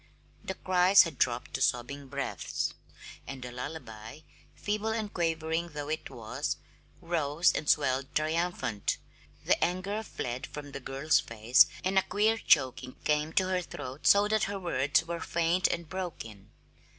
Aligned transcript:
The 0.43 0.55
cries 0.55 1.03
had 1.03 1.19
dropped 1.19 1.53
to 1.53 1.61
sobbing 1.61 2.07
breaths, 2.07 2.73
and 3.27 3.43
the 3.43 3.51
lullaby, 3.51 4.21
feeble 4.55 4.87
and 4.89 5.13
quavering 5.13 5.69
though 5.73 5.89
it 5.89 6.09
was, 6.09 6.57
rose 7.01 7.53
and 7.53 7.69
swelled 7.69 8.15
triumphant. 8.15 8.97
The 9.45 9.63
anger 9.63 10.01
fled 10.01 10.47
from 10.47 10.71
the 10.71 10.79
girl's 10.79 11.19
face, 11.19 11.67
and 11.83 11.99
a 11.99 12.01
queer 12.01 12.39
choking 12.39 12.95
came 13.03 13.31
to 13.33 13.47
her 13.49 13.61
throat 13.61 14.07
so 14.07 14.27
that 14.29 14.45
her 14.45 14.57
words 14.59 15.05
were 15.05 15.19
faint 15.21 15.67
and 15.67 15.87
broken. 15.87 16.49